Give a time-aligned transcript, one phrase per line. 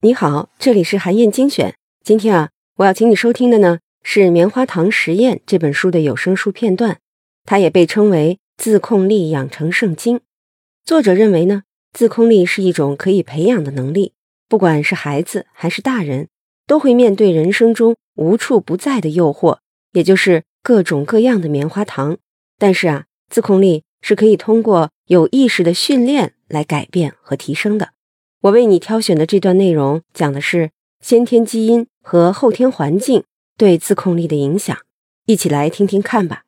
[0.00, 1.74] 你好，这里是韩燕精选。
[2.04, 6.98] 今天啊，我要请你收听的呢是《棉花糖实验》这本书的有声书片段。
[7.44, 10.20] 它也被称为自控力养成圣经。
[10.84, 14.12] 作者认为呢，自控力是一种可以培养的能力，
[14.48, 16.28] 不管是孩子还是大人，
[16.66, 19.58] 都会面对人生中无处不在的诱惑，
[19.92, 22.18] 也就是各种各样的棉花糖。
[22.58, 27.90] 但是啊，自控力是可以通过有意识的训练来改变和提升的。
[28.42, 33.24] 我为你挑选的这段内容，讲的是先天基因和后天环境
[33.56, 34.76] 对自控力的影响，
[35.26, 36.42] 一起来听听看吧。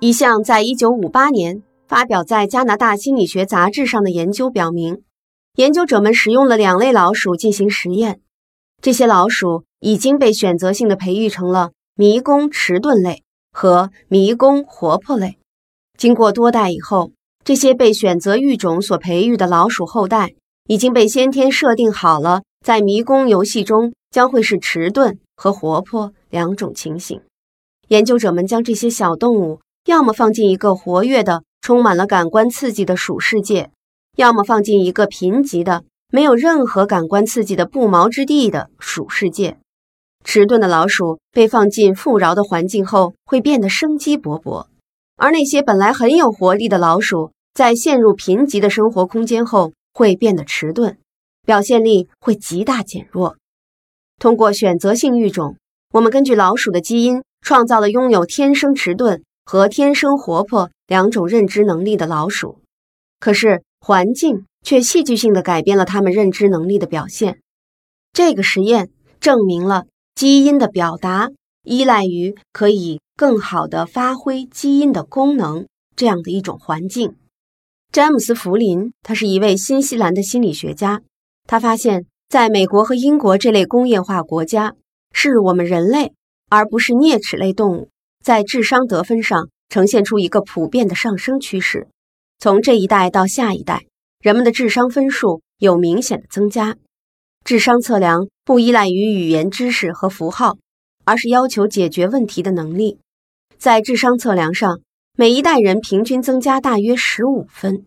[0.00, 5.02] 一项在1958年发表在加拿大心理学杂志上的研究表明，
[5.56, 8.20] 研究者们使用了两类老鼠进行实验，
[8.80, 15.38] 这些老鼠已经被选择性的培育成了迷宫迟钝类和迷宫活泼类。
[15.98, 17.12] 经过多代以后。
[17.44, 20.34] 这些被选择育种所培育的老鼠后代，
[20.66, 27.22] 已经被先天设定好了，在迷宫游戏中将会是迟钝和活泼两种情形。
[27.86, 33.70] 研究者们将这些小动物要么放进一个活跃的、充满了感官刺激的鼠世界，
[34.14, 39.56] 要么放进一个贫瘠的、没有任何感官刺激的不毛之地的鼠世界。
[40.22, 44.66] 迟钝的老鼠被放进富饶的环境后，会变得生机勃勃，
[45.18, 47.32] 而那些本来很有活力的老鼠。
[47.54, 50.96] 在陷入贫瘠的生活空间后，会变得迟钝，
[51.44, 53.36] 表现力会极大减弱。
[54.20, 55.56] 通过选择性育种，
[55.92, 62.60] 我们根据老鼠的基因创造了拥有天生迟钝和天生活泼两种认知能力的老鼠。
[63.18, 67.40] 可是环境却戏剧性地改变了它们认知能力的表现。
[68.12, 71.30] 这个实验证明了基因的表达
[71.64, 75.66] 依赖于可以更好的发挥基因的功能
[75.96, 77.16] 这样的一种环境。
[77.90, 81.02] 詹姆斯·福林，他是一位新西兰的心理学家。
[81.48, 84.76] 他发现，在美国和英国这类工业化国家，
[85.12, 86.12] 是我们人类，
[86.48, 87.88] 而不是啮齿类动物，
[88.22, 91.88] 在智商得分上呈现出一个普遍的上升趋势。
[92.38, 93.86] 从这一代到下一代，
[94.20, 96.76] 人们的智商分数有明显的增加。
[97.44, 100.56] 智商测量不依赖于语言知识和符号，
[101.04, 103.00] 而是要求解决问题的能力。
[103.58, 104.80] 在智商测量上。
[105.20, 107.84] 每一代人平均增加大约十五分。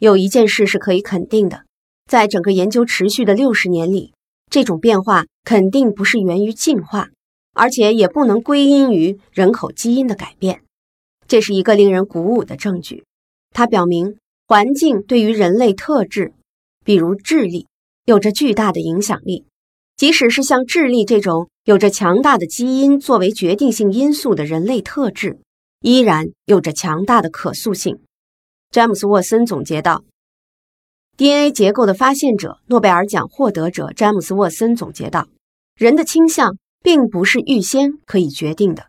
[0.00, 1.62] 有一件事是可以肯定的，
[2.10, 4.12] 在整个研究持续的六十年里，
[4.50, 7.10] 这种变化肯定不是源于进化，
[7.54, 10.62] 而且也不能归因于人口基因的改变。
[11.28, 13.04] 这是一个令人鼓舞的证据，
[13.52, 14.16] 它表明
[14.48, 16.32] 环境对于人类特质，
[16.84, 17.68] 比如智力，
[18.04, 19.44] 有着巨大的影响力。
[19.98, 25.40] 即使是像智力这种有着强大的基因作为决定性因素的人类特质。
[25.80, 27.98] 依然有着强大的可塑性，
[28.70, 30.02] 詹姆斯·沃森总结道。
[31.16, 35.28] DNA 结构的发现者、诺贝尔奖获得者詹姆斯·沃森总结道
[35.76, 38.86] ：“人的倾向并不是预先可以决定的。”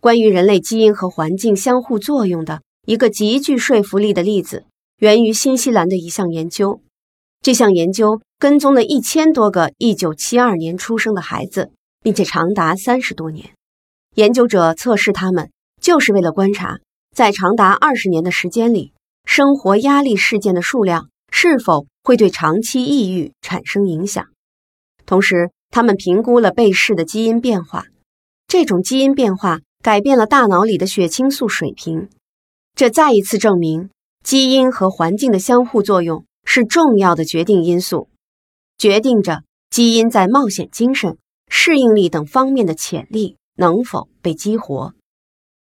[0.00, 4.64] 关于人类基因和环境相互作用的一个极具说服力的例子，
[4.98, 6.80] 源于新西兰的一项研究。
[7.42, 11.70] 这项研究跟踪了一千多个1972年出生的孩子，
[12.02, 13.50] 并且长达三十多年。
[14.14, 15.50] 研究者测试他们。
[15.80, 16.80] 就是为了观察，
[17.14, 18.92] 在长达二十年的时间里，
[19.24, 24.26] 生活压力事件的数量是否会对长期抑郁产生影响。
[25.06, 27.84] 同时，他们评估了被试的基因变化，
[28.48, 32.08] 这种基因变化改变了大脑里的血清素水平。
[32.74, 33.90] 这再一次证明，
[34.24, 38.08] 基因和环境的相互作用是重要的决定因素，
[38.78, 44.94] 决定着基因在冒险精神、适应力等方面的潜力能否被激活。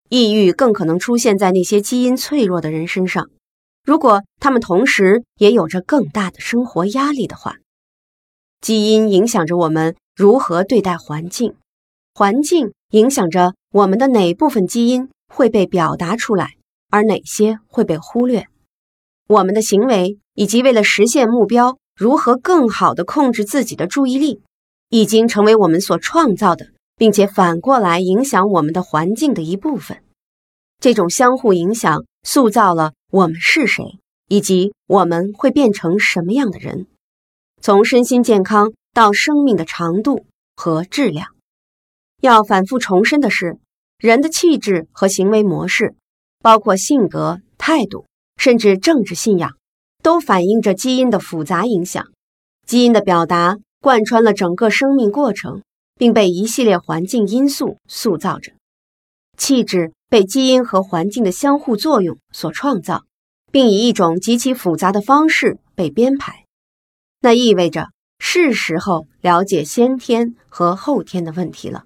[0.08, 3.28] 抑郁更可能出现在那些基因脆弱的人身上，
[3.84, 7.56] 如果他们同时也有着更大的生活压力的话。
[8.62, 11.56] 基因影响着我们如何对待环境，
[12.14, 16.54] 环境影响着我们的哪部分基因会被表达出来，
[16.88, 18.46] 而哪些会被忽略。
[19.30, 24.42] 我们的行为以及为了实现目标，如何更好地控制自己的注意力，
[24.88, 26.66] 已经成为我们所创造的。
[27.00, 30.02] 并且反过来影响我们的环境的一部分，
[30.80, 33.98] 这种相互影响塑造了我们是谁，
[34.28, 36.88] 以及我们会变成什么样的人。
[37.62, 41.28] 从身心健康到生命的长度和质量，
[42.20, 43.56] 要反复重申的是，
[43.96, 45.94] 人的气质和行为模式，
[46.42, 48.04] 包括性格、态度，
[48.40, 49.52] 甚至政治信仰，
[50.02, 52.08] 都反映着基因的复杂影响。
[52.66, 55.62] 基因的表达贯穿了整个生命过程。
[56.00, 58.52] 并被一系列环境因素塑造着，
[59.36, 63.04] 气质被基因和环境的相互作用所创造，
[63.52, 66.46] 并以一种极其复杂的方式被编排。
[67.20, 71.84] 那意味着是时候了解先天和后天的问题了。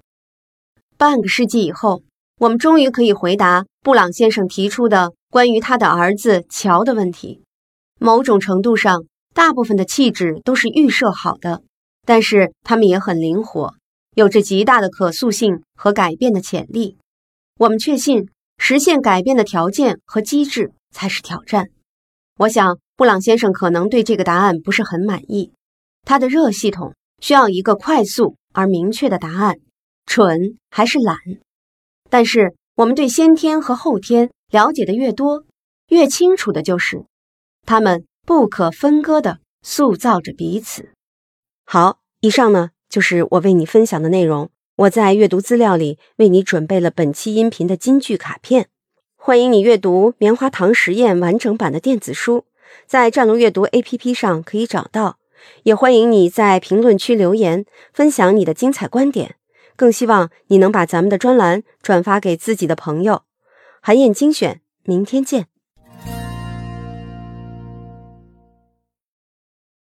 [0.95, 2.01] 半个世纪以后，
[2.37, 7.41] 我们终于可以回答布朗先生提出的关于他的儿子乔的问题。
[7.97, 11.63] 某种程度上，大部分的气质都是预设好的，
[12.05, 13.73] 但是他们也很灵活，
[14.15, 16.97] 有着极大的可塑性和改变的潜力。
[17.57, 18.27] 我们确信，
[18.57, 21.69] 实现改变的条件和机制才是挑战。
[22.37, 25.53] 我想，布朗先生可能对这个答案不是很满意。
[26.03, 29.55] 他的热系统需要一个快速而明确的答案。
[30.05, 31.17] 蠢还是懒？
[32.17, 35.43] 但是我们对先天和后天了解的越多，
[35.89, 37.03] 越清楚的就是，
[37.65, 40.93] 他们不可分割的塑造着彼此。
[41.65, 44.49] 好，以上呢就是我为你分享的内容。
[44.77, 48.69] 我在阅读资料里为你准备了本期音频的金句卡片，
[49.17, 52.45] 欢迎你阅读《棉花糖实验》完整版的电子书，
[52.87, 55.17] 在战龙阅读 APP 上可以找到。
[55.63, 59.35] 也欢迎你在评论区留言，分享你的精彩观点。
[59.75, 63.23] 更希望你能把咱们的专栏转发给自己的朋友。
[63.81, 65.47] 韩燕精选，明天见。